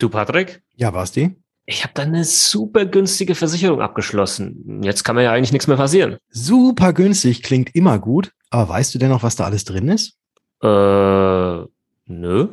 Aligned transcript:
Du, 0.00 0.08
Patrick? 0.08 0.62
Ja, 0.76 0.94
die? 1.12 1.36
Ich 1.66 1.82
habe 1.82 1.92
da 1.92 2.02
eine 2.02 2.24
super 2.24 2.86
günstige 2.86 3.34
Versicherung 3.34 3.82
abgeschlossen. 3.82 4.80
Jetzt 4.82 5.04
kann 5.04 5.14
mir 5.14 5.24
ja 5.24 5.32
eigentlich 5.32 5.52
nichts 5.52 5.66
mehr 5.66 5.76
passieren. 5.76 6.16
Super 6.30 6.94
günstig 6.94 7.42
klingt 7.42 7.74
immer 7.74 7.98
gut, 7.98 8.32
aber 8.48 8.70
weißt 8.70 8.94
du 8.94 8.98
denn 8.98 9.10
noch, 9.10 9.22
was 9.22 9.36
da 9.36 9.44
alles 9.44 9.64
drin 9.66 9.88
ist? 9.88 10.14
Äh, 10.62 11.64
nö. 12.06 12.48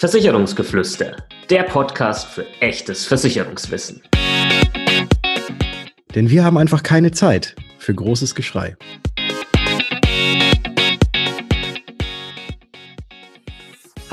Versicherungsgeflüster, 0.00 1.18
der 1.48 1.62
Podcast 1.62 2.26
für 2.26 2.46
echtes 2.60 3.06
Versicherungswissen. 3.06 4.02
Denn 6.16 6.30
wir 6.30 6.44
haben 6.44 6.58
einfach 6.58 6.82
keine 6.82 7.12
Zeit 7.12 7.54
für 7.78 7.94
großes 7.94 8.34
Geschrei. 8.34 8.76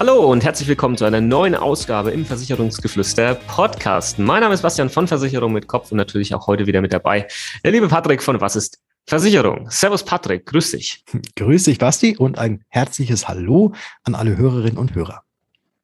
Hallo 0.02 0.32
und 0.32 0.44
herzlich 0.44 0.68
willkommen 0.68 0.98
zu 0.98 1.06
einer 1.06 1.22
neuen 1.22 1.54
Ausgabe 1.54 2.10
im 2.10 2.26
Versicherungsgeflüster 2.26 3.36
Podcast. 3.36 4.18
Mein 4.18 4.42
Name 4.42 4.56
ist 4.56 4.64
Bastian 4.64 4.90
von 4.90 5.08
Versicherung 5.08 5.54
mit 5.54 5.68
Kopf 5.68 5.92
und 5.92 5.98
natürlich 5.98 6.34
auch 6.34 6.48
heute 6.48 6.66
wieder 6.66 6.82
mit 6.82 6.92
dabei 6.92 7.28
der 7.64 7.72
liebe 7.72 7.88
Patrick 7.88 8.24
von 8.24 8.42
Was 8.42 8.56
ist 8.56 8.80
Versicherung? 9.06 9.70
Servus 9.70 10.04
Patrick, 10.04 10.48
grüß 10.48 10.72
dich. 10.72 11.06
Grüß 11.36 11.66
dich 11.66 11.78
Basti 11.78 12.18
und 12.18 12.40
ein 12.40 12.64
herzliches 12.70 13.28
Hallo 13.28 13.74
an 14.02 14.16
alle 14.16 14.38
Hörerinnen 14.38 14.80
und 14.80 14.96
Hörer. 14.96 15.22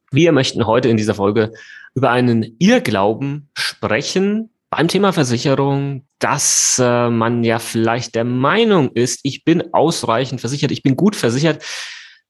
Wir 0.09 0.31
möchten 0.31 0.65
heute 0.65 0.89
in 0.89 0.97
dieser 0.97 1.13
Folge 1.13 1.53
über 1.93 2.09
einen 2.09 2.55
Irrglauben 2.57 3.51
sprechen 3.53 4.49
beim 4.71 4.87
Thema 4.87 5.13
Versicherung, 5.13 6.07
dass 6.17 6.81
äh, 6.83 7.11
man 7.11 7.43
ja 7.43 7.59
vielleicht 7.59 8.15
der 8.15 8.23
Meinung 8.23 8.89
ist, 8.93 9.19
ich 9.21 9.45
bin 9.45 9.75
ausreichend 9.75 10.41
versichert, 10.41 10.71
ich 10.71 10.81
bin 10.81 10.95
gut 10.95 11.15
versichert, 11.15 11.63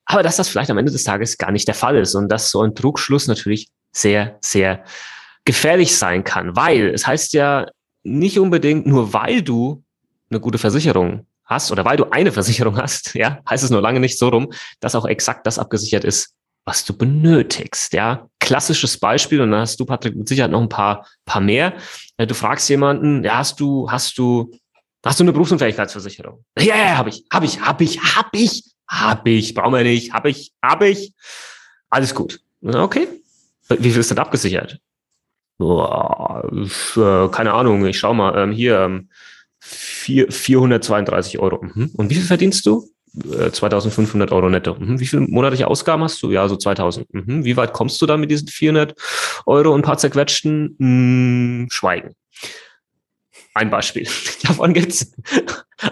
aber 0.08 0.24
dass 0.24 0.38
das 0.38 0.48
vielleicht 0.48 0.72
am 0.72 0.78
Ende 0.78 0.92
des 0.92 1.04
Tages 1.04 1.38
gar 1.38 1.52
nicht 1.52 1.68
der 1.68 1.76
Fall 1.76 1.98
ist 1.98 2.16
und 2.16 2.30
dass 2.30 2.50
so 2.50 2.62
ein 2.62 2.74
Druckschluss 2.74 3.28
natürlich 3.28 3.68
sehr, 3.92 4.38
sehr 4.42 4.84
gefährlich 5.46 5.98
sein 5.98 6.24
kann, 6.24 6.56
weil 6.56 6.88
es 6.88 7.06
heißt 7.06 7.34
ja 7.34 7.68
nicht 8.04 8.40
unbedingt 8.40 8.88
nur, 8.88 9.14
weil 9.14 9.42
du 9.42 9.84
eine 10.30 10.40
gute 10.40 10.58
Versicherung 10.58 11.26
hast 11.46 11.72
oder 11.72 11.86
weil 11.86 11.98
du 11.98 12.10
eine 12.10 12.32
Versicherung 12.32 12.78
hast, 12.78 13.14
ja, 13.16 13.40
heißt 13.50 13.64
es 13.66 13.70
nur 13.70 13.82
lange 13.82 14.00
nicht 14.00 14.18
so 14.18 14.30
rum, 14.30 14.52
dass 14.80 14.96
auch 14.96 15.06
exakt 15.06 15.46
das 15.46 15.60
abgesichert 15.60 16.06
ist, 16.06 16.34
was 16.66 16.84
du 16.84 16.98
benötigst, 16.98 17.94
ja. 17.94 18.28
Klassisches 18.40 18.98
Beispiel, 19.00 19.42
und 19.42 19.52
dann 19.52 19.62
hast 19.62 19.80
du, 19.80 19.86
Patrick, 19.86 20.16
mit 20.16 20.28
Sicherheit 20.28 20.52
noch 20.52 20.62
ein 20.62 20.70
paar, 20.70 21.06
paar 21.26 21.42
mehr. 21.42 21.74
Äh, 22.18 22.28
du 22.28 22.34
fragst 22.34 22.70
jemanden, 22.70 23.24
ja, 23.24 23.38
hast 23.38 23.60
du, 23.60 23.90
hast 23.90 24.18
du, 24.18 24.52
hast 25.06 25.20
du 25.20 25.24
eine 25.24 25.34
Berufsunfähigkeitsversicherung? 25.34 26.44
Ja, 26.60 26.76
ja, 26.76 26.98
habe 26.98 27.10
ich, 27.10 27.26
habe 27.32 27.46
ich, 27.46 27.62
habe 27.62 27.84
ich, 27.84 28.00
habe 28.00 28.38
ich. 28.38 28.64
Hab 28.88 29.28
ich, 29.28 29.54
brauchen 29.54 29.74
wir 29.74 29.84
nicht, 29.84 30.14
hab 30.14 30.26
ich, 30.26 30.54
hab 30.64 30.82
ich. 30.82 31.14
Alles 31.90 32.16
gut. 32.16 32.40
Okay. 32.62 33.08
Wie 33.70 33.92
viel 33.92 34.00
ist 34.00 34.12
denn 34.12 34.20
abgesichert? 34.20 34.80
Boah, 35.58 36.48
äh, 36.52 37.28
keine 37.30 37.54
Ahnung, 37.54 37.86
ich 37.86 38.00
schau 38.00 38.14
mal. 38.14 38.38
Ähm, 38.38 38.52
hier, 38.52 38.80
ähm, 38.80 39.10
vier, 39.60 40.32
432 40.32 41.40
Euro. 41.40 41.64
Mhm. 41.64 41.92
Und 41.96 42.10
wie 42.10 42.16
viel 42.16 42.24
verdienst 42.24 42.66
du? 42.66 42.88
Äh, 43.32 43.52
2500 43.52 44.32
Euro 44.32 44.50
netto. 44.50 44.76
Mhm. 44.76 45.00
Wie 45.00 45.08
viele 45.08 45.24
monatliche 45.24 45.68
Ausgaben 45.68 46.04
hast 46.04 46.22
du? 46.22 46.32
Ja, 46.32 46.48
so 46.48 46.56
2000. 46.56 47.12
Mhm. 47.14 47.44
Wie 47.44 47.58
weit 47.58 47.74
kommst 47.74 48.02
du 48.02 48.06
dann 48.06 48.20
mit 48.20 48.30
diesen 48.30 48.48
400 48.48 48.94
Euro 49.46 49.74
und 49.74 49.82
ein 49.82 49.84
paar 49.84 49.98
zerquetschten? 49.98 50.76
Hm, 50.80 51.68
schweigen. 51.72 52.14
Ein 53.58 53.72
Beispiel. 53.72 54.08
Davon 54.44 54.72
gibt's. 54.72 55.12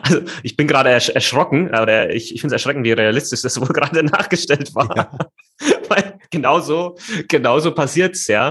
Also 0.04 0.22
ich 0.44 0.56
bin 0.56 0.68
gerade 0.68 0.92
ersch 0.92 1.10
erschrocken, 1.10 1.70
oder 1.70 2.12
ich, 2.12 2.32
ich 2.32 2.42
finde 2.42 2.56
es 2.56 2.62
erschreckend, 2.62 2.86
wie 2.86 2.92
realistisch 2.92 3.42
das 3.42 3.60
wohl 3.62 3.70
gerade 3.70 4.04
nachgestellt 4.04 4.76
war. 4.76 4.96
Ja. 4.96 5.10
Weil 5.90 6.20
genauso, 6.30 6.96
genauso 7.28 7.74
passiert's 7.74 8.28
ja. 8.28 8.50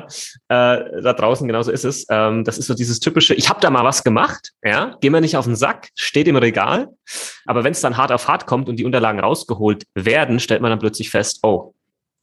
Äh, 0.48 1.00
da 1.02 1.12
draußen 1.12 1.46
genauso 1.46 1.70
ist 1.70 1.84
es. 1.84 2.06
Ähm, 2.10 2.42
das 2.42 2.58
ist 2.58 2.66
so 2.66 2.74
dieses 2.74 2.98
typische, 2.98 3.34
ich 3.34 3.48
habe 3.48 3.60
da 3.60 3.70
mal 3.70 3.84
was 3.84 4.02
gemacht, 4.02 4.50
ja, 4.64 4.96
geh 5.00 5.10
mir 5.10 5.20
nicht 5.20 5.36
auf 5.36 5.44
den 5.44 5.54
Sack, 5.54 5.90
steht 5.94 6.26
im 6.26 6.34
Regal. 6.34 6.88
Aber 7.46 7.62
wenn 7.62 7.72
es 7.72 7.80
dann 7.80 7.96
hart 7.96 8.10
auf 8.10 8.26
hart 8.26 8.46
kommt 8.46 8.68
und 8.68 8.76
die 8.76 8.84
Unterlagen 8.84 9.20
rausgeholt 9.20 9.84
werden, 9.94 10.40
stellt 10.40 10.60
man 10.60 10.70
dann 10.70 10.80
plötzlich 10.80 11.10
fest, 11.10 11.38
oh, 11.44 11.72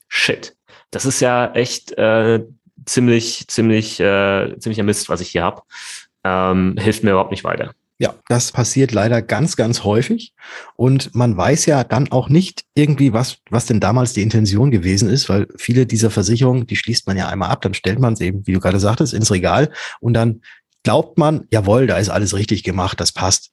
shit. 0.10 0.58
Das 0.90 1.06
ist 1.06 1.22
ja 1.22 1.54
echt 1.54 1.94
äh, 1.98 2.44
ziemlich, 2.86 3.48
ziemlich, 3.48 3.98
äh, 4.02 4.58
ziemlicher 4.60 4.84
Mist, 4.84 5.08
was 5.08 5.22
ich 5.22 5.30
hier 5.30 5.44
habe 5.44 5.62
ähm, 6.24 6.76
hilft 6.78 7.04
mir 7.04 7.12
überhaupt 7.12 7.32
nicht 7.32 7.44
weiter. 7.44 7.74
Ja, 8.02 8.16
das 8.30 8.52
passiert 8.52 8.94
leider 8.94 9.22
ganz, 9.22 9.56
ganz 9.56 9.84
häufig. 9.84 10.34
Und 10.76 11.14
man 11.14 11.38
weiß 11.38 11.68
ja 11.68 11.84
dann 11.84 12.12
auch 12.12 12.30
nicht 12.30 12.64
irgendwie, 12.74 13.14
was, 13.14 13.38
was 13.52 13.68
denn 13.68 13.80
damals 13.80 14.14
die 14.14 14.24
Intention 14.24 14.72
gewesen 14.72 15.08
ist, 15.08 15.30
weil 15.30 15.48
viele 15.56 15.86
dieser 15.86 16.10
Versicherungen, 16.10 16.66
die 16.66 16.76
schließt 16.76 17.06
man 17.06 17.16
ja 17.16 17.30
einmal 17.30 17.52
ab, 17.52 17.62
dann 17.62 17.76
stellt 17.76 18.00
man 18.00 18.14
es 18.14 18.22
eben, 18.22 18.48
wie 18.48 18.54
du 18.54 18.60
gerade 18.60 18.80
sagtest, 18.80 19.14
ins 19.14 19.30
Regal 19.32 19.72
und 20.00 20.14
dann 20.14 20.42
glaubt 20.84 21.20
man, 21.20 21.46
jawohl, 21.52 21.86
da 21.86 21.98
ist 21.98 22.10
alles 22.10 22.34
richtig 22.34 22.64
gemacht, 22.64 23.00
das 23.00 23.12
passt. 23.12 23.52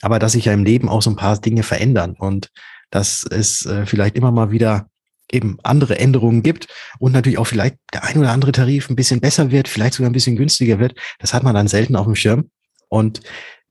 Aber 0.00 0.18
dass 0.18 0.32
sich 0.32 0.46
ja 0.46 0.54
im 0.54 0.64
Leben 0.64 0.88
auch 0.88 1.02
so 1.02 1.10
ein 1.10 1.16
paar 1.16 1.38
Dinge 1.38 1.62
verändern 1.62 2.16
und 2.18 2.48
dass 2.90 3.24
es 3.30 3.66
äh, 3.66 3.84
vielleicht 3.84 4.16
immer 4.16 4.32
mal 4.32 4.50
wieder 4.50 4.86
eben 5.32 5.58
andere 5.62 5.98
Änderungen 5.98 6.42
gibt 6.42 6.68
und 6.98 7.12
natürlich 7.12 7.38
auch 7.38 7.46
vielleicht 7.46 7.76
der 7.92 8.04
ein 8.04 8.18
oder 8.18 8.30
andere 8.30 8.52
Tarif 8.52 8.90
ein 8.90 8.96
bisschen 8.96 9.20
besser 9.20 9.50
wird, 9.50 9.68
vielleicht 9.68 9.94
sogar 9.94 10.10
ein 10.10 10.14
bisschen 10.14 10.36
günstiger 10.36 10.78
wird. 10.78 10.94
Das 11.18 11.34
hat 11.34 11.42
man 11.42 11.54
dann 11.54 11.68
selten 11.68 11.96
auf 11.96 12.06
dem 12.06 12.14
Schirm. 12.14 12.50
Und 12.88 13.20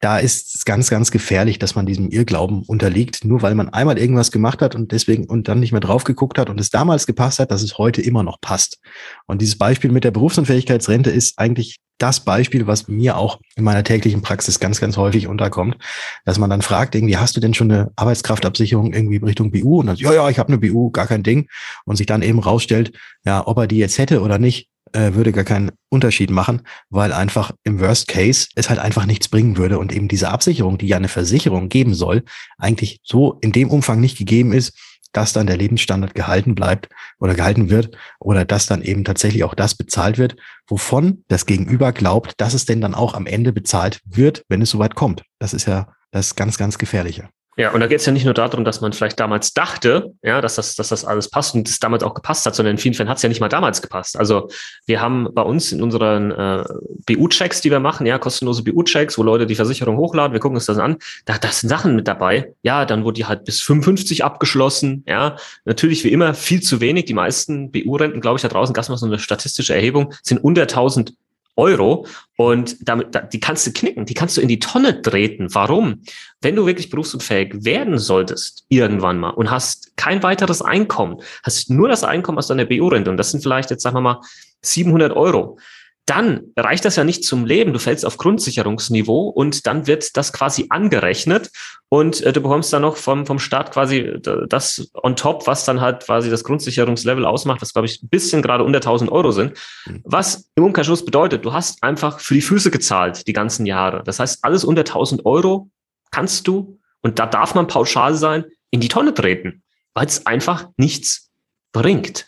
da 0.01 0.17
ist 0.17 0.55
es 0.55 0.65
ganz, 0.65 0.89
ganz 0.89 1.11
gefährlich, 1.11 1.59
dass 1.59 1.75
man 1.75 1.85
diesem 1.85 2.09
Irrglauben 2.09 2.63
unterliegt, 2.63 3.23
nur 3.23 3.43
weil 3.43 3.53
man 3.53 3.69
einmal 3.69 3.99
irgendwas 3.99 4.31
gemacht 4.31 4.61
hat 4.61 4.73
und 4.73 4.91
deswegen 4.91 5.25
und 5.25 5.47
dann 5.47 5.59
nicht 5.59 5.71
mehr 5.71 5.79
drauf 5.79 6.03
geguckt 6.03 6.39
hat 6.39 6.49
und 6.49 6.59
es 6.59 6.71
damals 6.71 7.05
gepasst 7.05 7.39
hat, 7.39 7.51
dass 7.51 7.61
es 7.61 7.77
heute 7.77 8.01
immer 8.01 8.23
noch 8.23 8.41
passt. 8.41 8.79
Und 9.27 9.41
dieses 9.41 9.57
Beispiel 9.57 9.91
mit 9.91 10.03
der 10.03 10.11
Berufsunfähigkeitsrente 10.11 11.11
ist 11.11 11.37
eigentlich 11.37 11.77
das 11.99 12.21
Beispiel, 12.21 12.65
was 12.65 12.87
mir 12.87 13.15
auch 13.15 13.39
in 13.55 13.63
meiner 13.63 13.83
täglichen 13.83 14.23
Praxis 14.23 14.59
ganz, 14.59 14.81
ganz 14.81 14.97
häufig 14.97 15.27
unterkommt, 15.27 15.77
dass 16.25 16.39
man 16.39 16.49
dann 16.49 16.63
fragt, 16.63 16.95
irgendwie, 16.95 17.17
hast 17.17 17.37
du 17.37 17.39
denn 17.39 17.53
schon 17.53 17.71
eine 17.71 17.91
Arbeitskraftabsicherung 17.95 18.91
irgendwie 18.93 19.17
Richtung 19.17 19.51
BU? 19.51 19.81
Und 19.81 19.85
dann, 19.85 19.97
ja, 19.97 20.11
ja, 20.11 20.27
ich 20.29 20.39
habe 20.39 20.49
eine 20.49 20.57
BU, 20.57 20.89
gar 20.89 21.05
kein 21.05 21.21
Ding. 21.21 21.47
Und 21.85 21.97
sich 21.97 22.07
dann 22.07 22.23
eben 22.23 22.39
rausstellt, 22.39 22.91
ja, 23.23 23.45
ob 23.45 23.59
er 23.59 23.67
die 23.67 23.77
jetzt 23.77 23.99
hätte 23.99 24.21
oder 24.21 24.39
nicht, 24.39 24.67
äh, 24.93 25.13
würde 25.13 25.31
gar 25.31 25.43
keinen 25.43 25.71
Unterschied 25.89 26.29
machen, 26.29 26.61
weil 26.89 27.13
einfach 27.13 27.51
im 27.63 27.79
Worst 27.79 28.07
Case 28.07 28.47
es 28.55 28.69
halt 28.69 28.79
einfach 28.79 29.05
nichts 29.05 29.27
bringen 29.29 29.57
würde 29.57 29.79
und 29.79 29.91
eben 29.91 30.07
diese 30.07 30.29
Absicherung, 30.29 30.77
die 30.77 30.87
ja 30.87 30.97
eine 30.97 31.07
Versicherung 31.07 31.69
geben 31.69 31.93
soll, 31.93 32.23
eigentlich 32.57 32.99
so 33.03 33.37
in 33.41 33.51
dem 33.51 33.69
Umfang 33.69 33.99
nicht 33.99 34.17
gegeben 34.17 34.53
ist, 34.53 34.77
dass 35.13 35.33
dann 35.33 35.47
der 35.47 35.57
Lebensstandard 35.57 36.15
gehalten 36.15 36.55
bleibt 36.55 36.89
oder 37.19 37.33
gehalten 37.33 37.69
wird 37.69 37.97
oder 38.19 38.45
dass 38.45 38.65
dann 38.65 38.81
eben 38.81 39.03
tatsächlich 39.03 39.43
auch 39.43 39.55
das 39.55 39.75
bezahlt 39.75 40.17
wird, 40.17 40.35
wovon 40.67 41.23
das 41.27 41.45
Gegenüber 41.45 41.91
glaubt, 41.91 42.33
dass 42.37 42.53
es 42.53 42.65
denn 42.65 42.81
dann 42.81 42.95
auch 42.95 43.13
am 43.13 43.25
Ende 43.25 43.51
bezahlt 43.51 43.99
wird, 44.05 44.43
wenn 44.47 44.61
es 44.61 44.69
soweit 44.69 44.95
kommt. 44.95 45.23
Das 45.39 45.53
ist 45.53 45.67
ja 45.67 45.93
das 46.11 46.35
ganz, 46.35 46.57
ganz 46.57 46.77
Gefährliche. 46.77 47.29
Ja, 47.57 47.71
und 47.71 47.81
da 47.81 47.87
geht 47.87 47.99
es 47.99 48.05
ja 48.05 48.13
nicht 48.13 48.23
nur 48.23 48.33
darum, 48.33 48.63
dass 48.63 48.79
man 48.79 48.93
vielleicht 48.93 49.19
damals 49.19 49.53
dachte, 49.53 50.13
ja, 50.23 50.39
dass 50.39 50.55
das, 50.55 50.75
dass 50.75 50.87
das 50.87 51.03
alles 51.03 51.29
passt 51.29 51.53
und 51.53 51.67
es 51.67 51.79
damals 51.79 52.01
auch 52.01 52.13
gepasst 52.13 52.45
hat, 52.45 52.55
sondern 52.55 52.75
in 52.75 52.77
vielen 52.77 52.93
Fällen 52.93 53.09
hat 53.09 53.17
es 53.17 53.23
ja 53.23 53.29
nicht 53.29 53.41
mal 53.41 53.49
damals 53.49 53.81
gepasst. 53.81 54.17
Also 54.17 54.49
wir 54.85 55.01
haben 55.01 55.27
bei 55.33 55.41
uns 55.41 55.73
in 55.73 55.83
unseren 55.83 56.31
äh, 56.31 56.63
BU-Checks, 57.05 57.59
die 57.59 57.69
wir 57.69 57.81
machen, 57.81 58.05
ja, 58.07 58.19
kostenlose 58.19 58.63
BU-Checks, 58.63 59.17
wo 59.17 59.23
Leute 59.23 59.45
die 59.45 59.55
Versicherung 59.55 59.97
hochladen, 59.97 60.31
wir 60.31 60.39
gucken 60.39 60.55
uns 60.55 60.65
das 60.65 60.77
an, 60.77 60.95
da, 61.25 61.37
da 61.37 61.49
sind 61.49 61.67
Sachen 61.67 61.95
mit 61.95 62.07
dabei. 62.07 62.53
Ja, 62.63 62.85
dann 62.85 63.03
wurde 63.03 63.15
die 63.15 63.25
halt 63.25 63.43
bis 63.43 63.59
55 63.59 64.23
abgeschlossen, 64.23 65.03
ja. 65.05 65.35
Natürlich 65.65 66.05
wie 66.05 66.11
immer 66.11 66.33
viel 66.33 66.61
zu 66.61 66.79
wenig. 66.79 67.05
Die 67.05 67.13
meisten 67.13 67.69
BU-Renten, 67.71 68.21
glaube 68.21 68.37
ich, 68.37 68.43
da 68.43 68.47
draußen 68.47 68.73
gab 68.73 68.83
es 68.83 68.89
mal 68.89 68.97
so 68.97 69.05
eine 69.05 69.19
statistische 69.19 69.75
Erhebung, 69.75 70.13
sind 70.23 70.41
unter 70.41 70.61
1000 70.61 71.13
Euro 71.55 72.07
und 72.37 72.77
damit, 72.87 73.07
die 73.33 73.39
kannst 73.39 73.67
du 73.67 73.71
knicken, 73.71 74.05
die 74.05 74.13
kannst 74.13 74.37
du 74.37 74.41
in 74.41 74.47
die 74.47 74.59
Tonne 74.59 75.01
treten. 75.01 75.53
Warum? 75.53 76.01
Wenn 76.41 76.55
du 76.55 76.65
wirklich 76.65 76.89
berufsunfähig 76.89 77.65
werden 77.65 77.97
solltest, 77.97 78.65
irgendwann 78.69 79.19
mal, 79.19 79.31
und 79.31 79.51
hast 79.51 79.95
kein 79.97 80.23
weiteres 80.23 80.61
Einkommen, 80.61 81.21
hast 81.43 81.69
nur 81.69 81.89
das 81.89 82.03
Einkommen 82.03 82.37
aus 82.37 82.47
deiner 82.47 82.65
BU-Rente, 82.65 83.11
und 83.11 83.17
das 83.17 83.31
sind 83.31 83.41
vielleicht 83.41 83.69
jetzt, 83.69 83.83
sagen 83.83 83.95
wir 83.95 84.01
mal, 84.01 84.21
700 84.61 85.11
Euro, 85.13 85.57
dann 86.05 86.51
reicht 86.57 86.83
das 86.83 86.95
ja 86.95 87.03
nicht 87.03 87.23
zum 87.23 87.45
Leben. 87.45 87.73
Du 87.73 87.79
fällst 87.79 88.05
auf 88.05 88.17
Grundsicherungsniveau 88.17 89.29
und 89.29 89.67
dann 89.67 89.87
wird 89.87 90.17
das 90.17 90.33
quasi 90.33 90.65
angerechnet 90.69 91.51
und 91.89 92.21
äh, 92.21 92.33
du 92.33 92.41
bekommst 92.41 92.73
dann 92.73 92.81
noch 92.81 92.97
vom, 92.97 93.25
vom 93.25 93.37
Staat 93.37 93.71
quasi 93.71 94.13
das 94.21 94.91
on 94.93 95.15
top, 95.15 95.45
was 95.45 95.65
dann 95.65 95.79
halt 95.79 96.05
quasi 96.05 96.29
das 96.29 96.43
Grundsicherungslevel 96.43 97.25
ausmacht, 97.25 97.61
was 97.61 97.73
glaube 97.73 97.85
ich 97.85 98.01
ein 98.01 98.09
bisschen 98.09 98.41
gerade 98.41 98.63
unter 98.63 98.77
1000 98.77 99.11
Euro 99.11 99.31
sind. 99.31 99.57
Mhm. 99.85 100.01
Was 100.03 100.49
im 100.55 100.63
Umkehrschluss 100.63 101.05
bedeutet, 101.05 101.45
du 101.45 101.53
hast 101.53 101.83
einfach 101.83 102.19
für 102.19 102.33
die 102.33 102.41
Füße 102.41 102.71
gezahlt 102.71 103.27
die 103.27 103.33
ganzen 103.33 103.65
Jahre. 103.65 104.03
Das 104.03 104.19
heißt, 104.19 104.43
alles 104.43 104.63
unter 104.63 104.81
1000 104.81 105.25
Euro 105.25 105.69
kannst 106.09 106.47
du, 106.47 106.79
und 107.01 107.19
da 107.19 107.25
darf 107.25 107.55
man 107.55 107.67
pauschal 107.67 108.15
sein, 108.15 108.45
in 108.69 108.79
die 108.79 108.87
Tonne 108.87 109.13
treten, 109.13 109.63
weil 109.93 110.05
es 110.07 110.25
einfach 110.25 110.67
nichts 110.77 111.29
bringt 111.73 112.25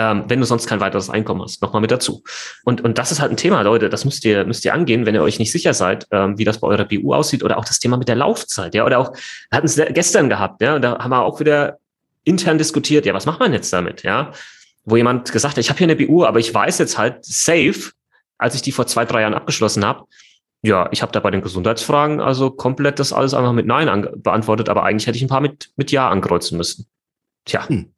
ähm, 0.00 0.24
wenn 0.28 0.40
du 0.40 0.46
sonst 0.46 0.66
kein 0.66 0.80
weiteres 0.80 1.10
Einkommen 1.10 1.42
hast. 1.42 1.60
Nochmal 1.60 1.82
mit 1.82 1.90
dazu. 1.90 2.22
Und, 2.64 2.80
und 2.80 2.96
das 2.96 3.12
ist 3.12 3.20
halt 3.20 3.30
ein 3.30 3.36
Thema, 3.36 3.60
Leute, 3.60 3.90
das 3.90 4.06
müsst 4.06 4.24
ihr, 4.24 4.46
müsst 4.46 4.64
ihr 4.64 4.72
angehen, 4.72 5.04
wenn 5.04 5.14
ihr 5.14 5.22
euch 5.22 5.38
nicht 5.38 5.52
sicher 5.52 5.74
seid, 5.74 6.06
ähm, 6.10 6.38
wie 6.38 6.44
das 6.44 6.58
bei 6.58 6.66
eurer 6.66 6.86
BU 6.86 7.12
aussieht 7.12 7.44
oder 7.44 7.58
auch 7.58 7.64
das 7.66 7.78
Thema 7.78 7.98
mit 7.98 8.08
der 8.08 8.16
Laufzeit, 8.16 8.74
ja, 8.74 8.86
oder 8.86 8.98
auch, 8.98 9.12
wir 9.12 9.56
hatten 9.56 9.66
es 9.66 9.76
gestern 9.76 10.30
gehabt, 10.30 10.62
ja, 10.62 10.76
und 10.76 10.82
da 10.82 10.98
haben 10.98 11.10
wir 11.10 11.22
auch 11.22 11.38
wieder 11.40 11.78
intern 12.24 12.56
diskutiert, 12.56 13.04
ja, 13.04 13.12
was 13.12 13.26
macht 13.26 13.40
man 13.40 13.52
jetzt 13.52 13.72
damit, 13.72 14.02
ja? 14.02 14.32
wo 14.84 14.96
jemand 14.96 15.30
gesagt 15.30 15.56
hat, 15.56 15.58
ich 15.58 15.68
habe 15.68 15.78
hier 15.78 15.86
eine 15.86 15.96
BU, 15.96 16.24
aber 16.24 16.38
ich 16.38 16.52
weiß 16.52 16.78
jetzt 16.78 16.98
halt 16.98 17.24
safe, 17.24 17.92
als 18.38 18.54
ich 18.54 18.62
die 18.62 18.72
vor 18.72 18.86
zwei, 18.86 19.04
drei 19.04 19.22
Jahren 19.22 19.34
abgeschlossen 19.34 19.84
habe, 19.84 20.04
ja, 20.62 20.88
ich 20.92 21.02
habe 21.02 21.12
da 21.12 21.20
bei 21.20 21.30
den 21.30 21.40
Gesundheitsfragen 21.40 22.20
also 22.20 22.50
komplett 22.50 22.98
das 22.98 23.12
alles 23.12 23.32
einfach 23.32 23.52
mit 23.52 23.66
Nein 23.66 24.08
beantwortet, 24.16 24.68
aber 24.68 24.82
eigentlich 24.84 25.06
hätte 25.06 25.16
ich 25.16 25.24
ein 25.24 25.28
paar 25.28 25.40
mit, 25.40 25.70
mit 25.76 25.90
Ja 25.90 26.10
ankreuzen 26.10 26.58
müssen. 26.58 26.86
Tja, 27.46 27.66
hm. 27.66 27.92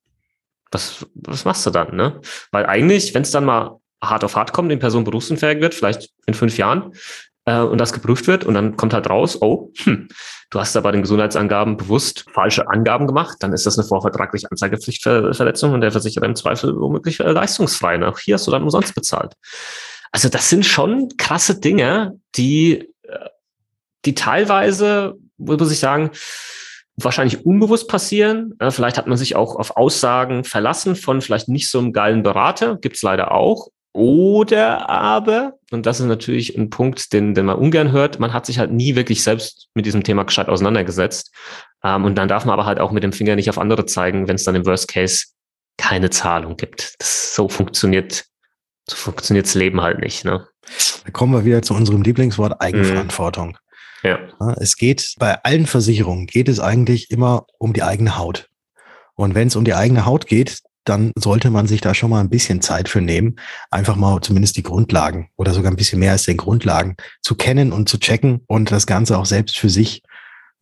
Was, 0.72 1.06
was 1.14 1.44
machst 1.44 1.64
du 1.66 1.70
dann, 1.70 1.94
ne? 1.94 2.20
Weil 2.50 2.66
eigentlich, 2.66 3.14
wenn 3.14 3.22
es 3.22 3.30
dann 3.30 3.44
mal 3.44 3.78
hart 4.02 4.24
auf 4.24 4.36
hart 4.36 4.52
kommt, 4.52 4.70
den 4.70 4.80
Person 4.80 5.04
berufsunfähig 5.04 5.60
wird, 5.60 5.74
vielleicht 5.74 6.10
in 6.26 6.34
fünf 6.34 6.58
Jahren, 6.58 6.92
äh, 7.44 7.58
und 7.58 7.78
das 7.78 7.92
geprüft 7.92 8.26
wird 8.26 8.44
und 8.44 8.54
dann 8.54 8.76
kommt 8.76 8.94
halt 8.94 9.08
raus, 9.08 9.40
oh, 9.40 9.72
hm, 9.78 10.08
du 10.50 10.60
hast 10.60 10.74
da 10.74 10.80
bei 10.80 10.92
den 10.92 11.02
Gesundheitsangaben 11.02 11.76
bewusst 11.76 12.24
falsche 12.32 12.68
Angaben 12.68 13.06
gemacht, 13.06 13.38
dann 13.40 13.52
ist 13.52 13.66
das 13.66 13.78
eine 13.78 13.86
vorvertragliche 13.86 14.50
Anzeigepflichtverletzung 14.50 15.72
und 15.72 15.80
der 15.80 15.92
Versicherer 15.92 16.26
im 16.26 16.36
Zweifel 16.36 16.74
womöglich 16.78 17.20
äh, 17.20 17.30
leistungsfrei. 17.30 17.96
Ne? 17.96 18.12
Hier 18.22 18.34
hast 18.34 18.46
du 18.46 18.50
dann 18.50 18.62
umsonst 18.62 18.94
bezahlt. 18.94 19.34
Also 20.12 20.28
das 20.28 20.48
sind 20.50 20.66
schon 20.66 21.08
krasse 21.16 21.58
Dinge, 21.58 22.18
die, 22.36 22.88
äh, 23.02 23.28
die 24.04 24.14
teilweise, 24.14 25.14
muss 25.38 25.72
ich 25.72 25.78
sagen, 25.78 26.10
wahrscheinlich 26.96 27.44
unbewusst 27.46 27.88
passieren. 27.88 28.54
Vielleicht 28.70 28.98
hat 28.98 29.06
man 29.06 29.16
sich 29.16 29.36
auch 29.36 29.56
auf 29.56 29.76
Aussagen 29.76 30.44
verlassen 30.44 30.96
von 30.96 31.20
vielleicht 31.20 31.48
nicht 31.48 31.70
so 31.70 31.78
einem 31.78 31.92
geilen 31.92 32.22
Berater, 32.22 32.76
gibt's 32.76 33.02
leider 33.02 33.32
auch. 33.32 33.68
Oder 33.94 34.88
aber, 34.88 35.58
und 35.70 35.84
das 35.84 36.00
ist 36.00 36.06
natürlich 36.06 36.56
ein 36.56 36.70
Punkt, 36.70 37.12
den, 37.12 37.34
den 37.34 37.44
man 37.44 37.58
ungern 37.58 37.92
hört, 37.92 38.20
man 38.20 38.32
hat 38.32 38.46
sich 38.46 38.58
halt 38.58 38.72
nie 38.72 38.94
wirklich 38.94 39.22
selbst 39.22 39.68
mit 39.74 39.84
diesem 39.84 40.02
Thema 40.02 40.24
gescheit 40.24 40.48
auseinandergesetzt. 40.48 41.34
Ähm, 41.84 42.04
und 42.04 42.16
dann 42.16 42.28
darf 42.28 42.46
man 42.46 42.54
aber 42.54 42.64
halt 42.64 42.80
auch 42.80 42.90
mit 42.90 43.02
dem 43.02 43.12
Finger 43.12 43.36
nicht 43.36 43.50
auf 43.50 43.58
andere 43.58 43.84
zeigen, 43.84 44.28
wenn 44.28 44.36
es 44.36 44.44
dann 44.44 44.54
im 44.54 44.64
Worst 44.64 44.88
Case 44.88 45.26
keine 45.76 46.08
Zahlung 46.08 46.56
gibt. 46.56 46.94
Das 47.00 47.34
so 47.34 47.48
funktioniert, 47.48 48.24
so 48.88 48.96
funktioniert's 48.96 49.54
Leben 49.54 49.82
halt 49.82 49.98
nicht. 49.98 50.24
Ne? 50.24 50.46
Da 51.04 51.10
kommen 51.10 51.34
wir 51.34 51.44
wieder 51.44 51.60
zu 51.60 51.74
unserem 51.74 52.00
Lieblingswort 52.02 52.62
Eigenverantwortung. 52.62 53.58
Ja. 54.02 54.18
Es 54.58 54.76
geht 54.76 55.14
bei 55.18 55.42
allen 55.44 55.66
Versicherungen 55.66 56.26
geht 56.26 56.48
es 56.48 56.60
eigentlich 56.60 57.10
immer 57.10 57.46
um 57.58 57.72
die 57.72 57.82
eigene 57.82 58.18
Haut. 58.18 58.48
Und 59.14 59.34
wenn 59.34 59.48
es 59.48 59.56
um 59.56 59.64
die 59.64 59.74
eigene 59.74 60.06
Haut 60.06 60.26
geht, 60.26 60.60
dann 60.84 61.12
sollte 61.16 61.50
man 61.50 61.66
sich 61.66 61.80
da 61.80 61.94
schon 61.94 62.10
mal 62.10 62.20
ein 62.20 62.30
bisschen 62.30 62.60
Zeit 62.60 62.88
für 62.88 63.00
nehmen, 63.00 63.36
einfach 63.70 63.94
mal 63.94 64.20
zumindest 64.20 64.56
die 64.56 64.64
Grundlagen 64.64 65.28
oder 65.36 65.52
sogar 65.54 65.70
ein 65.70 65.76
bisschen 65.76 66.00
mehr 66.00 66.12
als 66.12 66.24
den 66.24 66.36
Grundlagen 66.36 66.96
zu 67.20 67.36
kennen 67.36 67.72
und 67.72 67.88
zu 67.88 67.98
checken 67.98 68.40
und 68.46 68.72
das 68.72 68.86
Ganze 68.86 69.16
auch 69.18 69.26
selbst 69.26 69.58
für 69.58 69.70
sich 69.70 70.02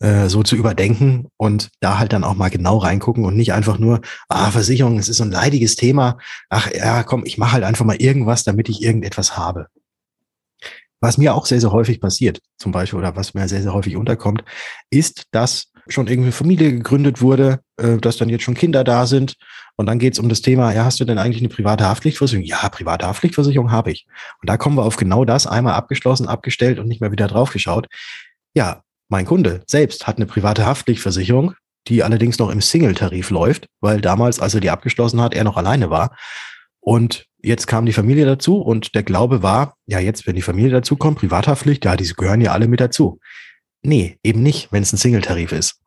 äh, 0.00 0.28
so 0.28 0.42
zu 0.42 0.56
überdenken 0.56 1.28
und 1.36 1.70
da 1.80 1.98
halt 1.98 2.12
dann 2.12 2.24
auch 2.24 2.34
mal 2.34 2.50
genau 2.50 2.78
reingucken 2.78 3.24
und 3.24 3.36
nicht 3.36 3.52
einfach 3.52 3.78
nur, 3.78 4.00
ah, 4.28 4.50
Versicherung, 4.50 4.98
es 4.98 5.08
ist 5.08 5.18
so 5.18 5.24
ein 5.24 5.30
leidiges 5.30 5.76
Thema, 5.76 6.18
ach 6.50 6.70
ja, 6.72 7.02
komm, 7.02 7.24
ich 7.24 7.38
mache 7.38 7.52
halt 7.52 7.64
einfach 7.64 7.84
mal 7.84 7.96
irgendwas, 7.96 8.44
damit 8.44 8.68
ich 8.68 8.82
irgendetwas 8.82 9.36
habe. 9.36 9.68
Was 11.00 11.16
mir 11.16 11.34
auch 11.34 11.46
sehr, 11.46 11.60
sehr 11.60 11.72
häufig 11.72 12.00
passiert, 12.00 12.40
zum 12.58 12.72
Beispiel, 12.72 12.98
oder 12.98 13.16
was 13.16 13.32
mir 13.34 13.48
sehr, 13.48 13.62
sehr 13.62 13.72
häufig 13.72 13.96
unterkommt, 13.96 14.44
ist, 14.90 15.24
dass 15.30 15.72
schon 15.88 16.06
irgendwie 16.06 16.32
Familie 16.32 16.72
gegründet 16.72 17.20
wurde, 17.22 17.60
äh, 17.78 17.96
dass 17.96 18.18
dann 18.18 18.28
jetzt 18.28 18.44
schon 18.44 18.54
Kinder 18.54 18.84
da 18.84 19.06
sind. 19.06 19.34
Und 19.76 19.86
dann 19.86 19.98
geht 19.98 20.12
es 20.12 20.18
um 20.18 20.28
das 20.28 20.42
Thema, 20.42 20.72
ja, 20.72 20.84
hast 20.84 21.00
du 21.00 21.04
denn 21.04 21.18
eigentlich 21.18 21.40
eine 21.40 21.48
private 21.48 21.84
Haftpflichtversicherung? 21.86 22.44
Ja, 22.44 22.68
private 22.68 23.06
Haftpflichtversicherung 23.06 23.70
habe 23.70 23.92
ich. 23.92 24.06
Und 24.40 24.50
da 24.50 24.56
kommen 24.56 24.76
wir 24.76 24.84
auf 24.84 24.96
genau 24.96 25.24
das, 25.24 25.46
einmal 25.46 25.74
abgeschlossen, 25.74 26.28
abgestellt 26.28 26.78
und 26.78 26.86
nicht 26.86 27.00
mehr 27.00 27.12
wieder 27.12 27.28
draufgeschaut. 27.28 27.86
Ja, 28.54 28.82
mein 29.08 29.24
Kunde 29.24 29.62
selbst 29.66 30.06
hat 30.06 30.16
eine 30.16 30.26
private 30.26 30.66
Haftpflichtversicherung, 30.66 31.54
die 31.88 32.02
allerdings 32.02 32.38
noch 32.38 32.50
im 32.50 32.60
Single-Tarif 32.60 33.30
läuft, 33.30 33.66
weil 33.80 34.00
damals, 34.00 34.38
als 34.38 34.54
er 34.54 34.60
die 34.60 34.70
abgeschlossen 34.70 35.20
hat, 35.20 35.34
er 35.34 35.44
noch 35.44 35.56
alleine 35.56 35.88
war. 35.88 36.14
Und 36.80 37.26
jetzt 37.42 37.66
kam 37.66 37.86
die 37.86 37.92
Familie 37.92 38.26
dazu 38.26 38.60
und 38.60 38.94
der 38.94 39.02
Glaube 39.02 39.42
war, 39.42 39.76
ja, 39.86 39.98
jetzt, 39.98 40.26
wenn 40.26 40.36
die 40.36 40.42
Familie 40.42 40.70
dazu 40.70 40.96
kommt, 40.96 41.18
Privathaftpflicht, 41.18 41.84
ja, 41.84 41.96
diese 41.96 42.14
gehören 42.14 42.40
ja 42.40 42.52
alle 42.52 42.68
mit 42.68 42.80
dazu. 42.80 43.20
Nee, 43.82 44.18
eben 44.22 44.42
nicht, 44.42 44.72
wenn 44.72 44.82
es 44.82 44.92
ein 44.92 44.98
Single-Tarif 44.98 45.52
ist. 45.52 45.80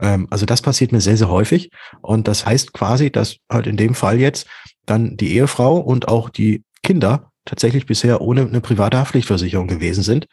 Ähm, 0.00 0.26
also 0.30 0.46
das 0.46 0.62
passiert 0.62 0.92
mir 0.92 1.00
sehr, 1.00 1.16
sehr 1.16 1.28
häufig. 1.28 1.70
Und 2.00 2.28
das 2.28 2.46
heißt 2.46 2.72
quasi, 2.72 3.10
dass 3.10 3.36
halt 3.50 3.66
in 3.66 3.76
dem 3.76 3.94
Fall 3.94 4.20
jetzt 4.20 4.46
dann 4.86 5.16
die 5.16 5.34
Ehefrau 5.34 5.78
und 5.78 6.08
auch 6.08 6.30
die 6.30 6.64
Kinder 6.82 7.30
tatsächlich 7.44 7.86
bisher 7.86 8.20
ohne 8.20 8.42
eine 8.42 8.60
private 8.60 8.98
Haftpflichtversicherung 8.98 9.66
gewesen 9.66 10.02
sind. 10.02 10.26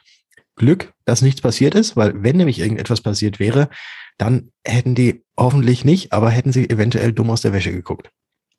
Glück, 0.56 0.94
dass 1.06 1.22
nichts 1.22 1.42
passiert 1.42 1.76
ist, 1.76 1.96
weil 1.96 2.24
wenn 2.24 2.38
nämlich 2.38 2.60
irgendetwas 2.60 3.02
passiert 3.02 3.40
wäre, 3.40 3.70
dann 4.18 4.52
hätten 4.66 4.96
die 4.96 5.24
hoffentlich 5.38 5.86
nicht, 5.86 6.14
aber 6.14 6.32
hätten 6.32 6.52
sie 6.52 6.70
eventuell 6.70 7.14
dumm 7.14 7.30
aus 7.30 7.42
der 7.42 7.54
Wäsche 7.54 7.72
geguckt. 7.72 8.10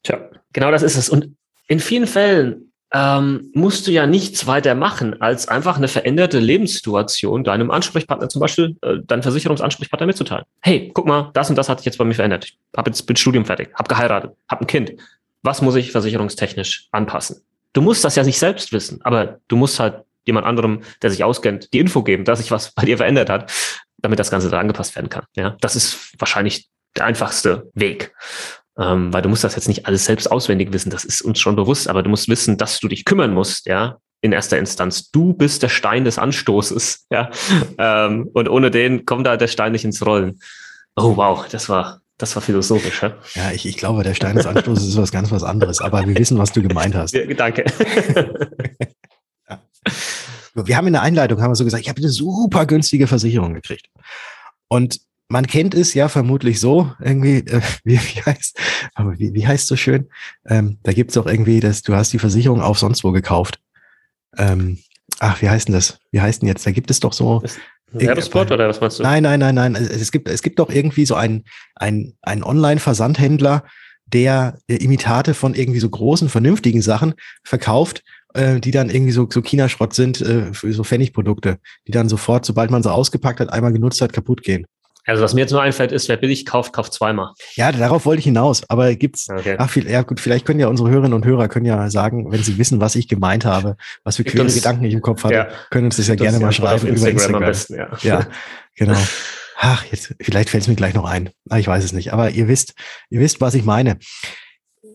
Tja, 0.04 0.30
genau 0.52 0.70
das 0.70 0.82
ist 0.82 0.96
es. 0.96 1.08
Und 1.08 1.36
in 1.68 1.80
vielen 1.80 2.06
Fällen 2.06 2.72
ähm, 2.92 3.50
musst 3.54 3.86
du 3.86 3.90
ja 3.90 4.06
nichts 4.06 4.46
weiter 4.46 4.74
machen, 4.74 5.20
als 5.20 5.46
einfach 5.46 5.76
eine 5.76 5.88
veränderte 5.88 6.38
Lebenssituation 6.38 7.44
deinem 7.44 7.70
Ansprechpartner, 7.70 8.28
zum 8.30 8.40
Beispiel 8.40 8.76
äh, 8.80 8.96
deinem 9.04 9.22
Versicherungsansprechpartner 9.22 10.06
mitzuteilen. 10.06 10.44
Hey, 10.60 10.90
guck 10.94 11.06
mal, 11.06 11.30
das 11.34 11.50
und 11.50 11.56
das 11.56 11.68
hat 11.68 11.78
sich 11.78 11.86
jetzt 11.86 11.98
bei 11.98 12.04
mir 12.04 12.14
verändert. 12.14 12.46
Ich 12.46 12.58
habe 12.76 12.90
jetzt 12.90 13.06
mit 13.06 13.18
Studium 13.18 13.44
fertig, 13.44 13.70
habe 13.74 13.88
geheiratet, 13.88 14.32
habe 14.48 14.64
ein 14.64 14.66
Kind. 14.66 14.94
Was 15.42 15.60
muss 15.60 15.76
ich 15.76 15.92
versicherungstechnisch 15.92 16.88
anpassen? 16.90 17.42
Du 17.74 17.82
musst 17.82 18.04
das 18.04 18.16
ja 18.16 18.24
nicht 18.24 18.38
selbst 18.38 18.72
wissen, 18.72 19.00
aber 19.02 19.38
du 19.48 19.56
musst 19.56 19.78
halt 19.78 20.02
jemand 20.24 20.46
anderem, 20.46 20.80
der 21.02 21.10
sich 21.10 21.24
auskennt, 21.24 21.72
die 21.72 21.78
Info 21.78 22.02
geben, 22.02 22.24
dass 22.24 22.38
sich 22.38 22.50
was 22.50 22.72
bei 22.72 22.84
dir 22.84 22.96
verändert 22.96 23.28
hat, 23.28 23.52
damit 23.98 24.18
das 24.18 24.30
Ganze 24.30 24.48
da 24.48 24.58
angepasst 24.58 24.96
werden 24.96 25.10
kann. 25.10 25.24
Ja, 25.36 25.56
das 25.60 25.76
ist 25.76 26.14
wahrscheinlich 26.18 26.68
der 26.96 27.04
einfachste 27.04 27.70
Weg. 27.74 28.14
Ähm, 28.78 29.12
weil 29.12 29.22
du 29.22 29.28
musst 29.28 29.42
das 29.42 29.56
jetzt 29.56 29.66
nicht 29.66 29.86
alles 29.86 30.04
selbst 30.04 30.30
auswendig 30.30 30.72
wissen, 30.72 30.90
das 30.90 31.04
ist 31.04 31.20
uns 31.22 31.40
schon 31.40 31.56
bewusst, 31.56 31.88
aber 31.88 32.02
du 32.02 32.10
musst 32.10 32.28
wissen, 32.28 32.56
dass 32.58 32.78
du 32.78 32.86
dich 32.86 33.04
kümmern 33.04 33.34
musst, 33.34 33.66
ja, 33.66 33.98
in 34.20 34.32
erster 34.32 34.58
Instanz. 34.58 35.10
Du 35.10 35.32
bist 35.32 35.62
der 35.62 35.68
Stein 35.68 36.04
des 36.04 36.18
Anstoßes, 36.18 37.06
ja. 37.10 37.30
Ähm, 37.78 38.28
und 38.32 38.48
ohne 38.48 38.70
den 38.70 39.04
kommt 39.04 39.26
da 39.26 39.36
der 39.36 39.48
Stein 39.48 39.72
nicht 39.72 39.84
ins 39.84 40.04
Rollen. 40.04 40.38
Oh 40.96 41.16
wow, 41.16 41.46
das 41.48 41.68
war, 41.68 42.00
das 42.18 42.34
war 42.34 42.42
philosophisch, 42.42 43.02
ja? 43.02 43.16
Ja, 43.34 43.50
ich, 43.52 43.66
ich 43.66 43.76
glaube, 43.76 44.02
der 44.02 44.14
Stein 44.14 44.36
des 44.36 44.46
Anstoßes 44.46 44.88
ist 44.88 44.96
was 44.96 45.12
ganz 45.12 45.30
was 45.30 45.42
anderes, 45.44 45.80
aber 45.80 46.06
wir 46.06 46.16
wissen, 46.16 46.38
was 46.38 46.52
du 46.52 46.62
gemeint 46.62 46.94
hast. 46.94 47.14
Ja, 47.14 47.24
danke. 47.34 47.64
ja. 49.48 49.60
Wir 50.54 50.76
haben 50.76 50.88
in 50.88 50.92
der 50.92 51.02
Einleitung 51.02 51.40
haben 51.40 51.52
wir 51.52 51.56
so 51.56 51.64
gesagt, 51.64 51.82
ich 51.82 51.88
habe 51.88 51.98
eine 51.98 52.08
super 52.10 52.66
günstige 52.66 53.06
Versicherung 53.06 53.54
gekriegt. 53.54 53.86
Und 54.66 55.00
man 55.28 55.46
kennt 55.46 55.74
es 55.74 55.94
ja 55.94 56.08
vermutlich 56.08 56.58
so, 56.58 56.92
irgendwie, 57.00 57.38
äh, 57.38 57.60
wie, 57.84 57.98
wie 57.98 58.22
heißt, 58.22 58.58
aber 58.94 59.18
wie, 59.18 59.34
wie 59.34 59.46
heißt 59.46 59.66
so 59.66 59.76
schön? 59.76 60.08
Ähm, 60.46 60.78
da 60.82 60.92
gibt's 60.92 61.16
auch 61.16 61.26
irgendwie, 61.26 61.60
dass 61.60 61.82
du 61.82 61.94
hast 61.94 62.12
die 62.12 62.18
Versicherung 62.18 62.60
auf 62.60 62.78
sonst 62.78 63.04
wo 63.04 63.12
gekauft. 63.12 63.60
Ähm, 64.36 64.78
ach, 65.20 65.40
wie 65.42 65.48
heißt 65.48 65.68
denn 65.68 65.74
das? 65.74 66.00
Wie 66.10 66.20
heißt 66.20 66.42
denn 66.42 66.48
jetzt? 66.48 66.66
Da 66.66 66.70
gibt 66.70 66.90
es 66.90 67.00
doch 67.00 67.12
so. 67.12 67.42
Werbespot 67.90 68.50
oder 68.50 68.68
was 68.68 68.80
meinst 68.80 68.98
du? 68.98 69.02
Nein, 69.02 69.22
nein, 69.22 69.40
nein, 69.40 69.54
nein. 69.54 69.74
Es 69.74 70.12
gibt, 70.12 70.28
es 70.28 70.42
gibt 70.42 70.58
doch 70.58 70.70
irgendwie 70.70 71.06
so 71.06 71.14
einen, 71.14 71.44
einen, 71.74 72.14
einen 72.22 72.42
Online-Versandhändler, 72.42 73.64
der 74.06 74.58
Imitate 74.66 75.34
von 75.34 75.54
irgendwie 75.54 75.80
so 75.80 75.88
großen, 75.88 76.28
vernünftigen 76.28 76.82
Sachen 76.82 77.14
verkauft, 77.44 78.02
äh, 78.34 78.60
die 78.60 78.70
dann 78.70 78.90
irgendwie 78.90 79.12
so, 79.12 79.26
so 79.30 79.42
China-Schrott 79.42 79.94
sind, 79.94 80.20
äh, 80.20 80.52
für 80.52 80.72
so 80.72 80.84
Pfennigprodukte, 80.84 81.58
die 81.86 81.92
dann 81.92 82.08
sofort, 82.08 82.44
sobald 82.44 82.70
man 82.70 82.82
sie 82.82 82.92
ausgepackt 82.92 83.40
hat, 83.40 83.52
einmal 83.52 83.72
genutzt 83.72 84.00
hat, 84.00 84.12
kaputt 84.12 84.42
gehen. 84.42 84.66
Also 85.08 85.22
was 85.22 85.32
mir 85.32 85.40
jetzt 85.40 85.52
nur 85.52 85.62
einfällt, 85.62 85.90
ist, 85.90 86.08
wer 86.08 86.18
billig 86.18 86.44
kauft, 86.44 86.74
kauft 86.74 86.92
zweimal. 86.92 87.32
Ja, 87.54 87.72
darauf 87.72 88.04
wollte 88.04 88.18
ich 88.18 88.26
hinaus. 88.26 88.62
Aber 88.68 88.94
gibt's, 88.94 89.28
okay. 89.30 89.56
ach, 89.56 89.70
viel, 89.70 89.88
ja 89.88 90.02
gut, 90.02 90.20
vielleicht 90.20 90.44
können 90.44 90.60
ja 90.60 90.68
unsere 90.68 90.90
Hörerinnen 90.90 91.14
und 91.14 91.24
Hörer 91.24 91.48
können 91.48 91.64
ja 91.64 91.88
sagen, 91.88 92.30
wenn 92.30 92.42
sie 92.42 92.58
wissen, 92.58 92.78
was 92.80 92.94
ich 92.94 93.08
gemeint 93.08 93.46
habe, 93.46 93.76
was 94.04 94.16
für 94.16 94.24
quere 94.24 94.46
Gedanken 94.46 94.84
ich 94.84 94.92
im 94.92 95.00
Kopf 95.00 95.24
hatte, 95.24 95.34
ja. 95.34 95.48
können 95.70 95.86
uns 95.86 95.96
das 95.96 96.08
ja 96.08 96.14
gerne 96.14 96.38
mal 96.38 96.52
schreiben 96.52 96.86
Instagram 96.86 96.96
über 96.96 97.10
Instagram. 97.10 97.42
Am 97.42 97.48
besten, 97.48 97.74
ja. 97.74 97.88
ja, 98.02 98.26
genau. 98.76 98.98
Ach, 99.60 99.84
jetzt, 99.90 100.14
vielleicht 100.20 100.50
fällt 100.50 100.64
es 100.64 100.68
mir 100.68 100.76
gleich 100.76 100.94
noch 100.94 101.06
ein. 101.06 101.30
Ah, 101.48 101.58
ich 101.58 101.66
weiß 101.66 101.82
es 101.82 101.92
nicht. 101.92 102.12
Aber 102.12 102.30
ihr 102.30 102.46
wisst, 102.46 102.74
ihr 103.08 103.20
wisst, 103.20 103.40
was 103.40 103.54
ich 103.54 103.64
meine. 103.64 103.98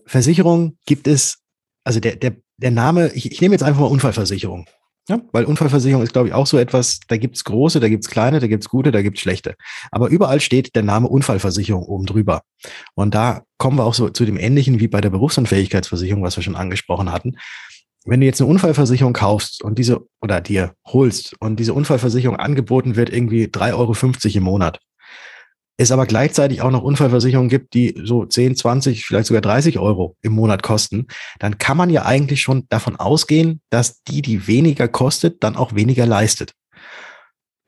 Versicherung 0.05 0.77
gibt 0.85 1.07
es, 1.07 1.39
also 1.83 1.99
der, 1.99 2.15
der, 2.15 2.35
der 2.57 2.71
Name, 2.71 3.11
ich, 3.13 3.31
ich 3.31 3.41
nehme 3.41 3.55
jetzt 3.55 3.63
einfach 3.63 3.81
mal 3.81 3.87
Unfallversicherung. 3.87 4.67
Ja, 5.09 5.19
weil 5.33 5.43
Unfallversicherung 5.43 6.01
ist, 6.01 6.13
glaube 6.13 6.29
ich, 6.29 6.33
auch 6.33 6.47
so 6.47 6.57
etwas, 6.57 7.01
da 7.09 7.17
gibt's 7.17 7.43
große, 7.43 7.81
da 7.81 7.89
gibt's 7.89 8.09
kleine, 8.09 8.39
da 8.39 8.47
gibt's 8.47 8.69
gute, 8.69 8.91
da 8.91 9.01
gibt's 9.01 9.19
schlechte. 9.19 9.55
Aber 9.91 10.07
überall 10.07 10.39
steht 10.39 10.75
der 10.75 10.83
Name 10.83 11.09
Unfallversicherung 11.09 11.83
oben 11.83 12.05
drüber. 12.05 12.43
Und 12.95 13.13
da 13.13 13.43
kommen 13.57 13.77
wir 13.77 13.83
auch 13.83 13.93
so 13.93 14.07
zu 14.09 14.23
dem 14.23 14.37
Ähnlichen 14.37 14.79
wie 14.79 14.87
bei 14.87 15.01
der 15.01 15.09
Berufsunfähigkeitsversicherung, 15.09 16.23
was 16.23 16.37
wir 16.37 16.43
schon 16.43 16.55
angesprochen 16.55 17.11
hatten. 17.11 17.35
Wenn 18.05 18.21
du 18.21 18.25
jetzt 18.25 18.39
eine 18.39 18.49
Unfallversicherung 18.49 19.13
kaufst 19.13 19.61
und 19.61 19.77
diese 19.77 20.01
oder 20.21 20.39
dir 20.39 20.73
holst 20.85 21.35
und 21.39 21.57
diese 21.57 21.73
Unfallversicherung 21.73 22.37
angeboten 22.37 22.95
wird, 22.95 23.11
irgendwie 23.11 23.45
3,50 23.45 23.73
Euro 23.73 24.37
im 24.37 24.43
Monat, 24.43 24.79
es 25.83 25.91
aber 25.91 26.05
gleichzeitig 26.05 26.61
auch 26.61 26.71
noch 26.71 26.83
Unfallversicherungen 26.83 27.49
gibt, 27.49 27.73
die 27.73 27.99
so 28.03 28.25
10, 28.25 28.55
20, 28.55 29.05
vielleicht 29.05 29.27
sogar 29.27 29.41
30 29.41 29.79
Euro 29.79 30.15
im 30.21 30.33
Monat 30.33 30.63
kosten, 30.63 31.07
dann 31.39 31.57
kann 31.57 31.77
man 31.77 31.89
ja 31.89 32.05
eigentlich 32.05 32.41
schon 32.41 32.67
davon 32.69 32.95
ausgehen, 32.95 33.61
dass 33.69 34.03
die, 34.03 34.21
die 34.21 34.47
weniger 34.47 34.87
kostet, 34.87 35.43
dann 35.43 35.55
auch 35.55 35.75
weniger 35.75 36.05
leistet. 36.05 36.53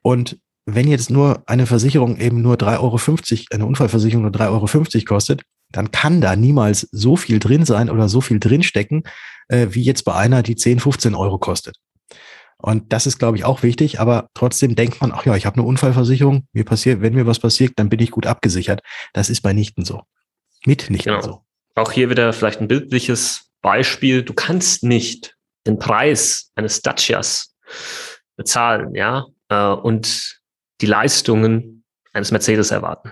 Und 0.02 0.38
wenn 0.66 0.88
jetzt 0.88 1.10
nur 1.10 1.44
eine 1.46 1.68
Versicherung 1.68 2.18
eben 2.18 2.42
nur 2.42 2.56
3,50 2.56 2.80
Euro, 2.80 3.46
eine 3.52 3.66
Unfallversicherung 3.66 4.24
nur 4.24 4.32
3,50 4.32 4.96
Euro 4.96 5.06
kostet, 5.06 5.44
dann 5.72 5.92
kann 5.92 6.22
da 6.22 6.36
niemals 6.36 6.88
so 6.92 7.16
viel 7.16 7.40
drin 7.40 7.66
sein 7.66 7.90
oder 7.90 8.10
so 8.10 8.22
viel 8.22 8.40
drinstecken, 8.40 9.04
äh, 9.48 9.68
wie 9.72 9.84
jetzt 9.84 10.04
bei 10.04 10.16
einer, 10.16 10.44
die 10.44 10.56
10, 10.56 10.80
15 10.80 11.16
Euro 11.16 11.38
kostet. 11.38 11.78
Und 12.66 12.92
das 12.94 13.06
ist, 13.06 13.20
glaube 13.20 13.38
ich, 13.38 13.46
auch 13.46 13.62
wichtig, 13.62 14.00
aber 14.00 14.32
trotzdem 14.34 14.74
denkt 14.76 15.00
man, 15.00 15.12
ach 15.12 15.24
ja, 15.24 15.36
ich 15.36 15.46
habe 15.46 15.58
eine 15.58 15.68
Unfallversicherung, 15.68 16.48
mir 16.52 16.66
passiert, 16.66 17.00
wenn 17.00 17.14
mir 17.14 17.28
was 17.28 17.38
passiert, 17.38 17.74
dann 17.76 17.90
bin 17.90 18.00
ich 18.00 18.10
gut 18.10 18.26
abgesichert. 18.26 18.82
Das 19.14 19.30
ist 19.30 19.42
bei 19.42 19.54
Nichten 19.54 19.86
so. 19.86 20.02
Mitnichten 20.66 21.14
genau. 21.14 21.22
so. 21.22 21.46
Auch 21.76 21.92
hier 21.92 22.10
wieder 22.10 22.34
vielleicht 22.34 22.62
ein 22.62 22.68
bildliches 22.68 23.52
Beispiel. 23.62 24.24
Du 24.24 24.34
kannst 24.34 24.82
nicht 24.82 25.36
den 25.68 25.78
Preis 25.78 26.50
eines 26.56 26.82
Dacias 26.82 27.56
bezahlen, 28.36 28.96
ja, 28.96 29.28
äh, 29.50 29.68
und 29.68 30.42
die 30.82 30.88
Leistungen 30.88 31.84
eines 32.14 32.32
Mercedes 32.32 32.72
erwarten. 32.72 33.12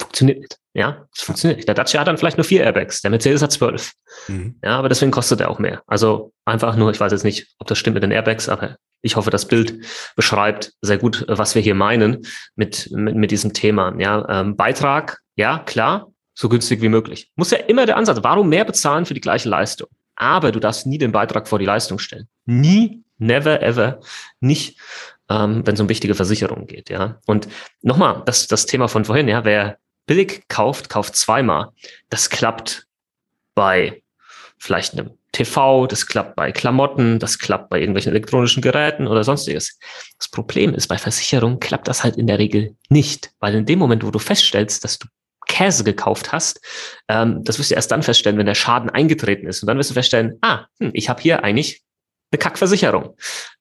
Funktioniert 0.00 0.40
nicht. 0.40 0.56
Ja, 0.72 1.06
das 1.14 1.22
funktioniert 1.22 1.58
nicht. 1.58 1.68
Der 1.68 1.74
Dacia 1.74 2.00
hat 2.00 2.08
dann 2.08 2.16
vielleicht 2.16 2.38
nur 2.38 2.44
vier 2.44 2.62
Airbags, 2.62 3.02
der 3.02 3.10
Mercedes 3.10 3.42
hat 3.42 3.52
zwölf. 3.52 3.92
Mhm. 4.28 4.58
Ja, 4.64 4.78
aber 4.78 4.88
deswegen 4.88 5.10
kostet 5.10 5.40
er 5.40 5.50
auch 5.50 5.58
mehr. 5.58 5.82
Also 5.86 6.32
einfach 6.46 6.76
nur, 6.76 6.90
ich 6.90 7.00
weiß 7.00 7.12
jetzt 7.12 7.24
nicht, 7.24 7.54
ob 7.58 7.66
das 7.66 7.76
stimmt 7.76 7.94
mit 7.94 8.02
den 8.02 8.10
Airbags, 8.10 8.48
aber 8.48 8.76
ich 9.02 9.16
hoffe, 9.16 9.30
das 9.30 9.46
Bild 9.46 9.84
beschreibt 10.16 10.72
sehr 10.80 10.98
gut, 10.98 11.24
was 11.28 11.54
wir 11.54 11.62
hier 11.62 11.74
meinen 11.74 12.26
mit, 12.54 12.90
mit, 12.92 13.14
mit 13.14 13.30
diesem 13.30 13.52
Thema. 13.52 13.94
Ja, 13.98 14.26
ähm, 14.28 14.56
Beitrag, 14.56 15.20
ja, 15.36 15.60
klar, 15.60 16.12
so 16.34 16.48
günstig 16.48 16.82
wie 16.82 16.88
möglich. 16.88 17.30
Muss 17.36 17.50
ja 17.50 17.58
immer 17.58 17.86
der 17.86 17.96
Ansatz. 17.96 18.18
Warum 18.22 18.48
mehr 18.48 18.64
bezahlen 18.64 19.06
für 19.06 19.14
die 19.14 19.20
gleiche 19.20 19.48
Leistung? 19.48 19.88
Aber 20.16 20.52
du 20.52 20.60
darfst 20.60 20.86
nie 20.86 20.98
den 20.98 21.12
Beitrag 21.12 21.48
vor 21.48 21.58
die 21.58 21.66
Leistung 21.66 21.98
stellen. 21.98 22.28
Nie, 22.46 23.04
never, 23.18 23.62
ever, 23.62 24.00
nicht, 24.40 24.78
ähm, 25.28 25.66
wenn 25.66 25.74
es 25.74 25.80
um 25.80 25.88
wichtige 25.88 26.14
Versicherungen 26.14 26.66
geht. 26.66 26.90
Ja. 26.90 27.20
Und 27.26 27.48
nochmal, 27.82 28.22
das, 28.26 28.46
das 28.46 28.66
Thema 28.66 28.88
von 28.88 29.04
vorhin, 29.04 29.28
ja, 29.28 29.44
wer 29.44 29.78
billig 30.06 30.44
kauft, 30.48 30.88
kauft 30.88 31.16
zweimal. 31.16 31.70
Das 32.08 32.30
klappt 32.30 32.86
bei 33.54 34.02
vielleicht 34.58 34.92
einem 34.92 35.18
TV, 35.36 35.86
das 35.86 36.06
klappt 36.06 36.34
bei 36.34 36.50
Klamotten, 36.50 37.18
das 37.18 37.38
klappt 37.38 37.68
bei 37.68 37.78
irgendwelchen 37.78 38.12
elektronischen 38.12 38.62
Geräten 38.62 39.06
oder 39.06 39.22
sonstiges. 39.22 39.78
Das 40.18 40.28
Problem 40.28 40.74
ist, 40.74 40.88
bei 40.88 40.96
Versicherungen 40.96 41.60
klappt 41.60 41.88
das 41.88 42.02
halt 42.02 42.16
in 42.16 42.26
der 42.26 42.38
Regel 42.38 42.74
nicht, 42.88 43.32
weil 43.38 43.54
in 43.54 43.66
dem 43.66 43.78
Moment, 43.78 44.02
wo 44.02 44.10
du 44.10 44.18
feststellst, 44.18 44.82
dass 44.82 44.98
du 44.98 45.08
Käse 45.46 45.84
gekauft 45.84 46.32
hast, 46.32 46.60
ähm, 47.08 47.44
das 47.44 47.58
wirst 47.58 47.70
du 47.70 47.74
erst 47.74 47.90
dann 47.90 48.02
feststellen, 48.02 48.38
wenn 48.38 48.46
der 48.46 48.54
Schaden 48.54 48.88
eingetreten 48.88 49.46
ist. 49.46 49.62
Und 49.62 49.66
dann 49.68 49.76
wirst 49.78 49.90
du 49.90 49.94
feststellen, 49.94 50.38
ah, 50.40 50.64
hm, 50.80 50.90
ich 50.94 51.08
habe 51.08 51.20
hier 51.20 51.44
eigentlich 51.44 51.82
eine 52.32 52.38
Kackversicherung. 52.38 53.16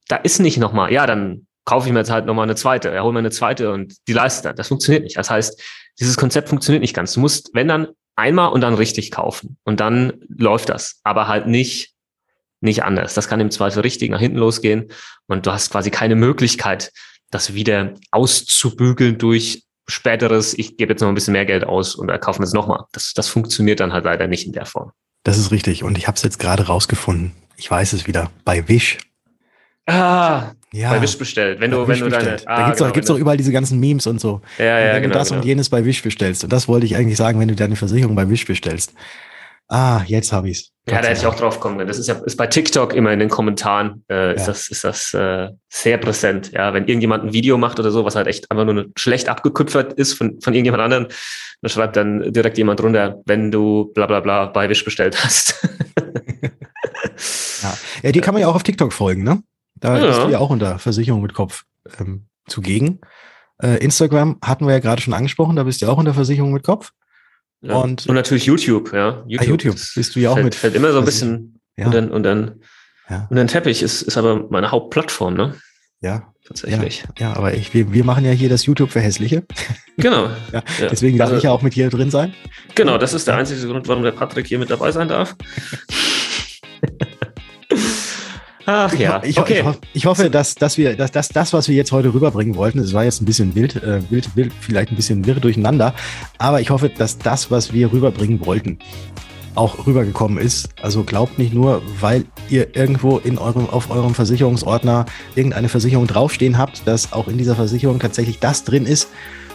Da 0.08 0.16
ist 0.16 0.40
nicht 0.40 0.58
nochmal, 0.58 0.94
ja, 0.94 1.06
dann 1.06 1.46
kaufe 1.66 1.88
ich 1.88 1.94
mir 1.94 2.00
jetzt 2.00 2.12
halt 2.12 2.26
nochmal 2.26 2.44
eine 2.44 2.56
zweite, 2.56 2.94
ja, 2.94 3.04
hol 3.04 3.12
mir 3.12 3.20
eine 3.20 3.32
zweite 3.32 3.72
und 3.72 3.96
die 4.08 4.14
leistet 4.14 4.46
dann. 4.46 4.56
Das 4.56 4.70
funktioniert 4.70 5.04
nicht. 5.04 5.18
Das 5.18 5.30
heißt, 5.30 5.62
dieses 6.00 6.16
Konzept 6.16 6.48
funktioniert 6.50 6.82
nicht 6.82 6.96
ganz. 6.96 7.14
Du 7.14 7.20
musst, 7.20 7.50
wenn 7.54 7.68
dann, 7.68 7.90
einmal 8.16 8.52
und 8.52 8.62
dann 8.62 8.74
richtig 8.74 9.12
kaufen. 9.12 9.58
Und 9.64 9.80
dann 9.80 10.14
läuft 10.28 10.70
das. 10.70 11.00
Aber 11.04 11.28
halt 11.28 11.48
nicht, 11.48 11.94
nicht 12.62 12.84
anders. 12.84 13.14
Das 13.14 13.28
kann 13.28 13.40
im 13.40 13.52
Zweifel 13.52 13.82
richtig 13.82 14.10
nach 14.10 14.20
hinten 14.20 14.38
losgehen. 14.38 14.92
Und 15.28 15.46
du 15.46 15.52
hast 15.52 15.72
quasi 15.72 15.92
keine 15.92 16.16
Möglichkeit, 16.16 16.92
das 17.32 17.54
wieder 17.54 17.94
auszubügeln 18.12 19.18
durch 19.18 19.64
späteres, 19.88 20.58
ich 20.58 20.78
gebe 20.78 20.94
jetzt 20.94 21.02
noch 21.02 21.10
ein 21.10 21.16
bisschen 21.16 21.34
mehr 21.34 21.46
Geld 21.46 21.64
aus 21.64 21.96
und 21.96 22.10
erkaufen 22.10 22.44
es 22.44 22.54
nochmal. 22.54 22.86
Das, 22.92 23.14
das 23.14 23.28
funktioniert 23.28 23.80
dann 23.80 23.94
halt 23.94 24.06
leider 24.06 24.28
nicht 24.28 24.46
in 24.46 24.54
der 24.54 24.66
Form. 24.66 24.92
Das 25.24 25.38
ist 25.38 25.52
richtig. 25.52 25.84
Und 25.84 25.98
ich 25.98 26.08
habe 26.08 26.16
es 26.16 26.24
jetzt 26.24 26.40
gerade 26.40 26.68
rausgefunden. 26.68 27.34
Ich 27.58 27.70
weiß 27.70 27.94
es 27.94 28.08
wieder. 28.08 28.32
Bei 28.44 28.68
Wish. 28.68 29.00
Ah, 29.88 30.52
ja. 30.76 30.92
bei 30.92 31.02
Wish 31.02 31.18
bestellt. 31.18 31.60
Wenn 31.60 31.72
du, 31.72 31.88
wenn 31.88 32.00
du 32.00 32.10
deine. 32.10 32.38
Ah, 32.46 32.58
da 32.58 32.66
gibt's 32.66 32.78
genau, 32.78 32.90
auch, 32.90 32.94
gibt's 32.94 33.10
auch 33.10 33.18
überall 33.18 33.38
diese 33.38 33.52
ganzen 33.52 33.80
Memes 33.80 34.08
und 34.08 34.20
so. 34.20 34.42
Ja, 34.58 34.80
ja, 34.80 34.94
wenn 34.94 35.04
genau, 35.04 35.14
du 35.14 35.20
das 35.20 35.30
genau. 35.30 35.42
und 35.42 35.48
jenes 35.48 35.70
bei 35.70 35.86
Wish 35.86 36.04
bestellst. 36.04 36.44
Und 36.44 36.54
das 36.54 36.68
wollte 36.68 36.86
ich 36.86 36.96
eigentlich 36.96 37.18
sagen, 37.18 37.40
wenn 37.40 37.48
du 37.48 37.56
deine 37.56 37.76
Versicherung 37.76 38.16
bei 38.16 38.30
Wish 38.30 38.46
bestellst. 38.46 38.94
Ah, 39.68 40.04
jetzt 40.06 40.32
habe 40.32 40.50
ich's. 40.50 40.72
Ja, 40.88 41.02
da 41.02 41.08
hätte 41.08 41.22
ich 41.22 41.26
auch 41.26 41.36
drauf 41.36 41.60
kommen 41.60 41.78
können. 41.78 41.88
Das 41.88 41.98
ist 41.98 42.08
ja 42.08 42.14
ist 42.24 42.36
bei 42.36 42.46
TikTok 42.46 42.94
immer 42.94 43.12
in 43.12 43.18
den 43.18 43.30
Kommentaren 43.30 44.04
äh, 44.12 44.36
ist 44.36 44.42
ja. 44.42 44.48
das 44.48 44.70
ist 44.70 44.84
das 44.84 45.14
äh, 45.16 45.50
sehr 45.70 45.98
präsent. 45.98 46.52
Ja, 46.52 46.74
wenn 46.76 46.86
irgendjemand 46.86 47.24
ein 47.24 47.34
Video 47.34 47.58
macht 47.58 47.80
oder 47.80 47.90
so, 47.90 48.06
was 48.06 48.16
halt 48.16 48.28
echt 48.28 48.52
einfach 48.52 48.66
nur 48.66 48.86
schlecht 48.96 49.28
abgekupfert 49.28 49.94
ist 49.94 50.14
von 50.14 50.40
von 50.42 50.54
irgendjemand 50.54 50.84
anderen, 50.84 51.08
dann 51.62 51.70
schreibt 51.72 51.96
dann 51.96 52.32
direkt 52.32 52.60
jemand 52.60 52.80
drunter, 52.80 53.24
wenn 53.26 53.52
du 53.52 53.92
bla 53.96 54.06
bla 54.06 54.20
bla 54.20 54.46
bei 54.46 54.70
Wish 54.70 54.86
bestellt 54.86 55.24
hast. 55.24 55.68
ja. 57.64 57.74
ja, 58.04 58.12
die 58.12 58.22
kann 58.22 58.36
man 58.36 58.42
ja 58.42 58.48
auch 58.48 58.56
auf 58.56 58.64
TikTok 58.64 58.94
folgen, 58.94 59.24
ne? 59.24 59.42
Da 59.86 60.00
ja. 60.00 60.08
bist 60.08 60.22
du 60.24 60.30
ja 60.30 60.40
auch 60.40 60.50
unter 60.50 60.80
Versicherung 60.80 61.22
mit 61.22 61.34
Kopf 61.34 61.66
ähm, 62.00 62.26
zugegen. 62.48 63.02
Äh, 63.62 63.78
Instagram 63.84 64.40
hatten 64.44 64.66
wir 64.66 64.74
ja 64.74 64.80
gerade 64.80 65.02
schon 65.02 65.14
angesprochen, 65.14 65.56
da 65.56 65.64
bist 65.64 65.82
du 65.82 65.86
ja 65.86 65.92
auch 65.92 65.98
unter 65.98 66.14
Versicherung 66.14 66.52
mit 66.52 66.64
Kopf. 66.64 66.92
Ja. 67.62 67.76
Und, 67.76 68.08
und 68.08 68.16
natürlich 68.16 68.46
YouTube, 68.46 68.94
ja. 68.94 69.24
YouTube, 69.28 69.42
ah, 69.42 69.50
YouTube 69.50 69.76
bist 69.96 70.16
du 70.16 70.20
ja 70.20 70.32
auch 70.32 70.34
fällt, 70.34 70.46
mit. 70.46 70.56
Fällt 70.56 70.76
immer 70.76 70.92
so 70.92 71.00
ein 71.00 71.06
bisschen 71.06 71.62
ja. 71.78 71.86
und 71.86 71.94
dann, 71.94 72.12
und 72.12 72.24
dann, 72.24 72.62
ja. 73.10 73.28
und 73.30 73.38
dann 73.38 73.48
Teppich 73.48 73.82
ist, 73.84 74.02
ist 74.02 74.18
aber 74.18 74.48
meine 74.50 74.72
Hauptplattform, 74.72 75.36
ne? 75.36 75.56
Ja. 76.02 76.34
Tatsächlich. 76.48 77.04
Ja, 77.18 77.30
ja 77.30 77.36
aber 77.36 77.56
ich, 77.56 77.74
wir, 77.74 77.92
wir 77.92 78.04
machen 78.04 78.24
ja 78.24 78.32
hier 78.32 78.50
das 78.50 78.66
YouTube 78.66 78.92
für 78.92 79.02
Hässliche. 79.02 79.44
Genau. 79.98 80.26
ja, 80.52 80.62
deswegen 80.92 81.18
darf 81.18 81.28
also, 81.28 81.38
ich 81.38 81.44
ja 81.44 81.52
auch 81.52 81.62
mit 81.62 81.74
hier 81.74 81.90
drin 81.90 82.12
sein. 82.12 82.34
Genau, 82.76 82.98
das 82.98 83.14
ist 83.14 83.30
der 83.30 83.38
einzige 83.38 83.66
Grund, 83.66 83.88
warum 83.88 84.04
der 84.04 84.12
Patrick 84.12 84.46
hier 84.46 84.60
mit 84.60 84.70
dabei 84.70 84.92
sein 84.92 85.08
darf. 85.08 85.38
Ach 88.66 88.94
ja, 88.96 89.22
ich, 89.24 89.40
okay. 89.40 89.64
ich, 89.70 89.90
ich, 89.94 90.06
hoffe, 90.06 90.30
dass, 90.30 90.56
dass 90.56 90.78
wir, 90.78 90.96
dass, 90.96 91.12
dass 91.12 91.30
das, 91.30 91.54
was 91.54 91.68
wir 91.68 91.76
jetzt 91.76 91.92
heute 91.92 92.14
rüberbringen 92.14 92.56
wollten, 92.56 92.80
es 92.80 92.94
war 92.94 93.04
jetzt 93.04 93.22
ein 93.22 93.26
bisschen 93.26 93.54
wild, 93.54 93.76
äh, 93.76 94.02
wild, 94.10 94.36
wild, 94.36 94.52
vielleicht 94.60 94.92
ein 94.92 94.96
bisschen 94.96 95.26
wirr 95.26 95.36
durcheinander, 95.36 95.94
aber 96.40 96.62
ich 96.62 96.72
hoffe, 96.72 96.90
dass 96.90 97.20
das, 97.20 97.52
was 97.52 97.74
wir 97.74 97.92
rüberbringen 97.92 98.44
wollten, 98.46 98.80
auch 99.54 99.86
rübergekommen 99.86 100.38
ist. 100.38 100.70
Also 100.82 101.04
glaubt 101.04 101.38
nicht 101.38 101.54
nur, 101.54 101.82
weil 102.00 102.26
ihr 102.50 102.76
irgendwo 102.76 103.18
in 103.20 103.38
eurem, 103.38 103.70
auf 103.70 103.90
eurem 103.92 104.16
Versicherungsordner 104.16 105.06
irgendeine 105.36 105.70
Versicherung 105.70 106.08
draufstehen 106.08 106.58
habt, 106.58 106.88
dass 106.88 107.14
auch 107.14 107.28
in 107.28 107.38
dieser 107.38 107.56
Versicherung 107.56 108.00
tatsächlich 108.00 108.40
das 108.40 108.64
drin 108.64 108.86
ist, 108.86 109.10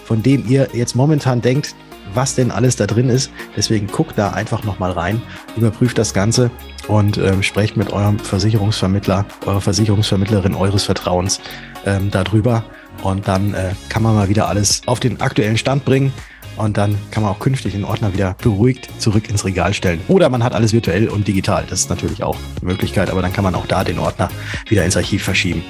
von 0.04 0.22
dem 0.22 0.48
ihr 0.48 0.68
jetzt 0.72 0.94
momentan 0.94 1.40
denkt, 1.40 1.74
was 2.14 2.34
denn 2.34 2.50
alles 2.50 2.76
da 2.76 2.86
drin 2.86 3.08
ist. 3.08 3.30
Deswegen 3.56 3.86
guckt 3.86 4.18
da 4.18 4.30
einfach 4.30 4.64
nochmal 4.64 4.92
rein, 4.92 5.22
überprüft 5.56 5.98
das 5.98 6.14
Ganze 6.14 6.50
und 6.88 7.18
ähm, 7.18 7.42
sprecht 7.42 7.76
mit 7.76 7.92
eurem 7.92 8.18
Versicherungsvermittler, 8.18 9.26
eurer 9.46 9.60
Versicherungsvermittlerin 9.60 10.54
eures 10.54 10.84
Vertrauens 10.84 11.40
ähm, 11.86 12.10
darüber. 12.10 12.64
Und 13.02 13.28
dann 13.28 13.54
äh, 13.54 13.72
kann 13.88 14.02
man 14.02 14.14
mal 14.14 14.28
wieder 14.28 14.48
alles 14.48 14.82
auf 14.86 15.00
den 15.00 15.20
aktuellen 15.20 15.56
Stand 15.56 15.84
bringen. 15.84 16.12
Und 16.56 16.76
dann 16.76 16.98
kann 17.10 17.22
man 17.22 17.32
auch 17.32 17.38
künftig 17.38 17.72
den 17.72 17.84
Ordner 17.84 18.12
wieder 18.12 18.36
beruhigt 18.42 18.90
zurück 18.98 19.30
ins 19.30 19.44
Regal 19.44 19.72
stellen. 19.72 20.00
Oder 20.08 20.28
man 20.28 20.44
hat 20.44 20.52
alles 20.52 20.72
virtuell 20.72 21.08
und 21.08 21.26
digital. 21.26 21.64
Das 21.70 21.80
ist 21.80 21.90
natürlich 21.90 22.22
auch 22.22 22.36
eine 22.60 22.72
Möglichkeit, 22.72 23.08
aber 23.08 23.22
dann 23.22 23.32
kann 23.32 23.44
man 23.44 23.54
auch 23.54 23.66
da 23.66 23.82
den 23.82 23.98
Ordner 23.98 24.28
wieder 24.68 24.84
ins 24.84 24.96
Archiv 24.96 25.22
verschieben. 25.22 25.64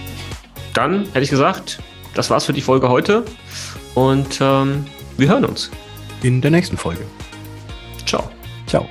Dann 0.75 1.05
hätte 1.13 1.21
ich 1.21 1.31
gesagt, 1.31 1.81
das 2.15 2.31
war's 2.31 2.45
für 2.45 2.53
die 2.53 2.61
Folge 2.61 2.89
heute. 2.89 3.25
Und 3.95 4.41
ähm, 4.41 4.87
wir 5.17 5.29
hören 5.29 5.45
uns 5.45 5.71
in 6.23 6.41
der 6.41 6.51
nächsten 6.51 6.77
Folge. 6.77 7.05
Ciao. 8.07 8.31
Ciao. 8.67 8.89